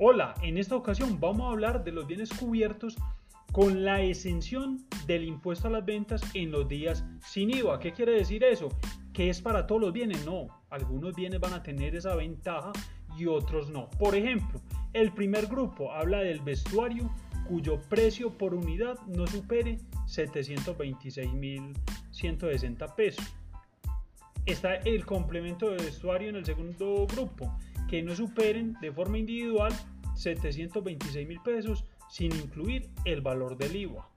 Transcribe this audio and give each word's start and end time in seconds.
Hola, 0.00 0.32
en 0.42 0.58
esta 0.58 0.76
ocasión 0.76 1.18
vamos 1.18 1.48
a 1.48 1.50
hablar 1.50 1.82
de 1.82 1.90
los 1.90 2.06
bienes 2.06 2.30
cubiertos 2.30 2.96
con 3.50 3.84
la 3.84 4.00
exención 4.00 4.86
del 5.08 5.24
impuesto 5.24 5.66
a 5.66 5.72
las 5.72 5.84
ventas 5.84 6.22
en 6.34 6.52
los 6.52 6.68
días 6.68 7.04
sin 7.26 7.50
IVA. 7.50 7.80
¿Qué 7.80 7.92
quiere 7.92 8.12
decir 8.12 8.44
eso? 8.44 8.68
Que 9.12 9.28
es 9.28 9.42
para 9.42 9.66
todos 9.66 9.80
los 9.80 9.92
bienes. 9.92 10.24
No, 10.24 10.46
algunos 10.70 11.16
bienes 11.16 11.40
van 11.40 11.52
a 11.52 11.64
tener 11.64 11.96
esa 11.96 12.14
ventaja 12.14 12.70
y 13.18 13.26
otros 13.26 13.70
no. 13.70 13.90
Por 13.98 14.14
ejemplo, 14.14 14.60
el 14.92 15.10
primer 15.10 15.48
grupo 15.48 15.92
habla 15.92 16.20
del 16.20 16.38
vestuario 16.42 17.10
cuyo 17.48 17.80
precio 17.88 18.30
por 18.30 18.54
unidad 18.54 19.00
no 19.08 19.26
supere 19.26 19.78
726.160 20.06 22.94
pesos. 22.94 23.34
Está 24.46 24.76
el 24.76 25.04
complemento 25.04 25.70
de 25.70 25.78
vestuario 25.78 26.28
en 26.28 26.36
el 26.36 26.44
segundo 26.44 27.04
grupo 27.08 27.52
que 27.88 28.02
no 28.02 28.14
superen 28.14 28.74
de 28.80 28.92
forma 28.92 29.18
individual 29.18 29.72
726 30.14 31.26
mil 31.26 31.40
pesos 31.40 31.84
sin 32.08 32.32
incluir 32.32 32.88
el 33.04 33.20
valor 33.20 33.56
del 33.56 33.74
IVA. 33.76 34.08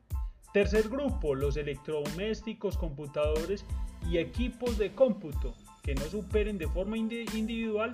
Tercer 0.53 0.89
grupo, 0.89 1.35
los 1.35 1.57
electrodomésticos, 1.57 2.77
computadores 2.77 3.65
y 4.09 4.17
equipos 4.17 4.77
de 4.77 4.93
cómputo 4.93 5.53
que 5.81 5.95
no 5.95 6.03
superen 6.03 6.57
de 6.57 6.67
forma 6.67 6.97
individual 6.97 7.93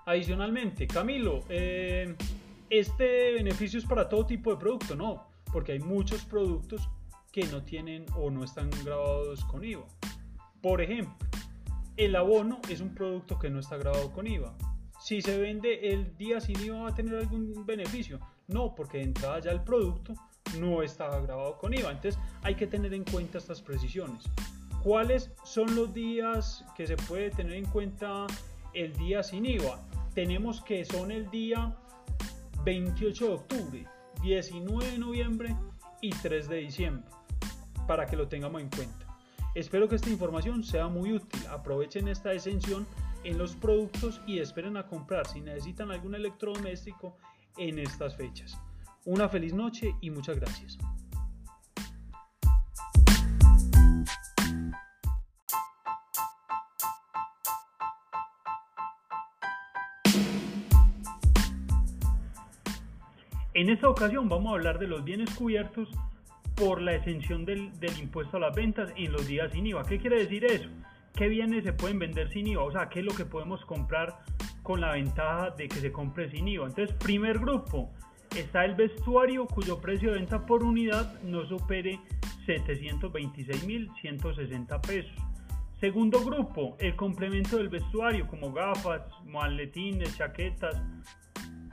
Adicionalmente, 0.07 0.87
Camilo, 0.87 1.45
eh, 1.49 2.15
este 2.71 3.33
beneficio 3.33 3.79
es 3.79 3.85
para 3.85 4.09
todo 4.09 4.25
tipo 4.25 4.51
de 4.51 4.57
producto, 4.57 4.95
no, 4.95 5.27
porque 5.53 5.73
hay 5.73 5.81
muchos 5.81 6.25
productos 6.25 6.89
que 7.33 7.45
no 7.47 7.63
tienen 7.63 8.07
o 8.17 8.31
no 8.31 8.45
están 8.45 8.71
grabados 8.85 9.45
con 9.45 9.65
IVA. 9.65 9.87
Por 10.63 10.81
ejemplo, 10.81 11.29
el 11.97 12.17
abono 12.17 12.61
es 12.69 12.81
un 12.81 12.95
producto 12.95 13.39
que 13.39 13.51
no 13.51 13.59
está 13.59 13.77
grabado 13.77 14.13
con 14.13 14.27
IVA. 14.27 14.55
Si 15.01 15.21
se 15.23 15.39
vende 15.39 15.91
el 15.93 16.17
día 16.17 16.41
sin 16.41 16.61
IVA 16.61 16.83
va 16.83 16.89
a 16.91 16.95
tener 16.95 17.17
algún 17.17 17.67
beneficio. 17.67 18.21
No, 18.49 18.75
porque 18.75 18.99
de 18.99 19.05
entrada 19.05 19.41
ya 19.41 19.51
el 19.51 19.63
producto 19.63 20.15
no 20.59 20.83
está 20.83 21.09
grabado 21.21 21.57
con 21.59 21.73
IVA. 21.73 21.91
Entonces 21.91 22.21
hay 22.43 22.55
que 22.55 22.67
tener 22.67 22.95
en 22.95 23.05
cuenta 23.05 23.39
estas 23.39 23.63
precisiones. 23.63 24.25
¿Cuáles 24.83 25.31
son 25.45 25.75
los 25.75 25.93
días 25.93 26.65
que 26.77 26.87
se 26.87 26.97
puede 26.97 27.31
tener 27.31 27.55
en 27.55 27.67
cuenta 27.67 28.27
el 28.75 28.93
día 28.95 29.23
sin 29.23 29.47
IVA? 29.47 29.81
Tenemos 30.15 30.61
que 30.61 30.85
son 30.85 31.11
el 31.11 31.31
día 31.31 31.77
28 32.65 33.27
de 33.27 33.33
octubre, 33.33 33.87
19 34.23 34.91
de 34.91 34.99
noviembre 34.99 35.57
y 36.01 36.11
3 36.11 36.49
de 36.49 36.57
diciembre, 36.59 37.05
para 37.87 38.07
que 38.07 38.17
lo 38.17 38.29
tengamos 38.29 38.61
en 38.61 38.69
cuenta. 38.69 39.07
Espero 39.55 39.89
que 39.89 39.97
esta 39.97 40.11
información 40.11 40.63
sea 40.63 40.89
muy 40.89 41.13
útil. 41.13 41.47
Aprovechen 41.49 42.09
esta 42.09 42.33
exención 42.33 42.87
en 43.25 43.39
los 43.39 43.57
productos 43.57 44.21
y 44.27 44.39
esperen 44.39 44.77
a 44.77 44.87
comprar 44.87 45.27
si 45.27 45.41
necesitan 45.41 45.91
algún 45.91 46.15
electrodoméstico 46.15 47.17
en 47.57 47.79
estas 47.79 48.17
fechas. 48.17 48.59
Una 49.05 49.29
feliz 49.29 49.55
noche 49.55 49.95
y 50.01 50.11
muchas 50.11 50.39
gracias. 50.39 50.79
En 63.61 63.69
esta 63.69 63.91
ocasión 63.91 64.31
vamos 64.31 64.53
a 64.53 64.55
hablar 64.55 64.79
de 64.79 64.87
los 64.87 65.05
bienes 65.05 65.29
cubiertos 65.35 65.91
por 66.55 66.81
la 66.81 66.95
exención 66.95 67.45
del, 67.45 67.71
impuesto 68.01 68.39
a 68.39 68.41
las 68.41 68.57
ventas 68.57 68.91
en 68.97 69.13
los 69.13 69.27
días 69.27 69.53
sin 69.53 69.67
IVA. 69.67 69.85
¿Qué 69.85 69.99
quiere 69.99 70.21
decir 70.21 70.47
eso? 70.47 70.71
¿Qué 71.15 71.29
bienes 71.29 71.65
se 71.65 71.75
pueden 71.75 71.99
vender 71.99 72.33
sin 72.33 72.47
IVA? 72.47 72.63
O 72.63 72.73
sea, 72.73 72.89
¿qué 72.89 73.01
es 73.01 73.05
lo 73.05 73.13
que 73.13 73.27
podemos 73.27 73.63
comprar 73.67 74.21
con 74.63 74.81
la 74.81 74.93
ventaja 74.93 75.51
de 75.51 75.69
que 75.69 75.75
se 75.75 75.93
compre 75.93 76.31
sin 76.31 76.49
IVA? 76.49 76.69
Entonces, 76.69 76.97
primer 76.97 77.39
grupo, 77.39 77.91
está 78.35 78.65
el 78.65 78.77
vestuario 78.77 79.47
cuyo 79.47 79.79
precio 79.79 80.13
de 80.13 80.21
venta 80.21 80.47
por 80.47 80.65
unidad 80.65 81.21
no 81.21 81.45
supere 81.45 82.01
726.160 82.47 84.81
pesos. 84.81 85.13
Segundo 85.81 86.25
grupo, 86.25 86.79
el 86.81 86.97
complemento 86.97 87.59
del 87.59 87.69
vestuario 87.69 88.27
como 88.27 88.55
gafas, 88.55 89.03
maletines, 89.27 90.17
chaquetas, 90.17 90.83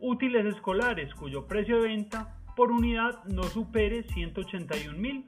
Útiles 0.00 0.46
escolares 0.46 1.14
cuyo 1.14 1.46
precio 1.46 1.82
de 1.82 1.88
venta 1.88 2.38
por 2.56 2.72
unidad 2.72 3.22
no 3.24 3.42
supere 3.42 4.04
181 4.04 4.96
mil 4.96 5.26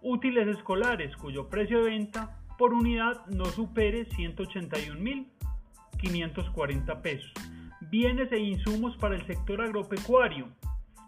Útiles 0.00 0.46
escolares 0.46 1.16
cuyo 1.16 1.48
precio 1.48 1.82
de 1.82 1.90
venta 1.90 2.38
por 2.58 2.74
unidad 2.74 3.24
no 3.26 3.46
supere 3.46 4.04
181 4.04 5.00
mil 5.00 5.28
540 5.98 7.02
pesos. 7.02 7.32
Bienes 7.80 8.30
e 8.32 8.38
insumos 8.38 8.96
para 8.96 9.14
el 9.14 9.24
sector 9.26 9.62
agropecuario 9.62 10.48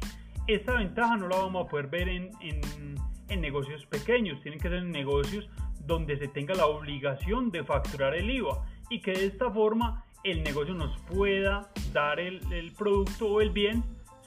esta 0.47 0.73
ventaja 0.73 1.17
no 1.17 1.27
la 1.27 1.37
vamos 1.37 1.65
a 1.65 1.69
poder 1.69 1.87
ver 1.87 2.09
en, 2.09 2.31
en 2.41 3.41
negocios 3.41 3.85
pequeños. 3.87 4.41
Tienen 4.41 4.59
que 4.59 4.69
ser 4.69 4.83
negocios 4.83 5.49
donde 5.85 6.17
se 6.17 6.27
tenga 6.27 6.55
la 6.55 6.65
obligación 6.65 7.51
de 7.51 7.63
facturar 7.63 8.15
el 8.15 8.29
IVA 8.29 8.65
y 8.89 9.01
que 9.01 9.11
de 9.11 9.25
esta 9.25 9.51
forma 9.51 10.05
el 10.23 10.43
negocio 10.43 10.73
nos 10.73 10.97
pueda 11.01 11.69
dar 11.93 12.19
el, 12.19 12.41
el 12.51 12.71
producto 12.73 13.27
o 13.27 13.41
el 13.41 13.51
bien 13.51 13.83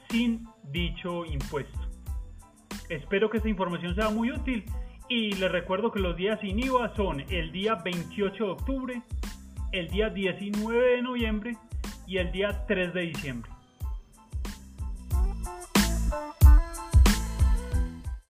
sin 0.08 0.46
dicho 0.64 1.24
impuesto. 1.24 1.78
Espero 2.88 3.28
que 3.28 3.38
esta 3.38 3.48
información 3.48 3.94
sea 3.94 4.08
muy 4.10 4.30
útil 4.30 4.64
y 5.08 5.32
les 5.32 5.50
recuerdo 5.50 5.90
que 5.90 6.00
los 6.00 6.16
días 6.16 6.38
sin 6.40 6.58
IVA 6.58 6.94
son 6.94 7.20
el 7.28 7.50
día 7.50 7.74
28 7.76 8.44
de 8.44 8.50
octubre, 8.50 9.02
el 9.72 9.88
día 9.88 10.08
19 10.10 10.96
de 10.96 11.02
noviembre 11.02 11.56
y 12.06 12.18
el 12.18 12.30
día 12.32 12.64
3 12.66 12.94
de 12.94 13.00
diciembre. 13.02 13.50